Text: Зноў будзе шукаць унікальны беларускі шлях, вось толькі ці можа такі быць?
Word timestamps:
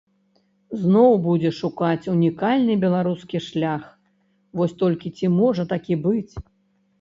Зноў 0.83 1.11
будзе 1.25 1.49
шукаць 1.57 2.09
унікальны 2.13 2.77
беларускі 2.85 3.43
шлях, 3.49 3.83
вось 4.61 4.75
толькі 4.81 5.13
ці 5.21 5.31
можа 5.37 5.63
такі 5.77 6.01
быць? 6.09 6.33